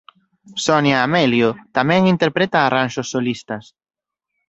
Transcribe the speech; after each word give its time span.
Sonia 0.65 0.97
Amelio 1.03 1.49
tamén 1.77 2.01
interpreta 2.13 2.57
arranxos 2.61 3.07
solistas. 3.13 3.63